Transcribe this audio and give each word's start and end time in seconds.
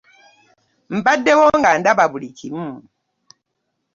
Mbaddewo 0.97 1.45
nga 1.57 1.69
ndaba 1.79 2.05
buli 2.11 2.29
kimu. 2.37 2.67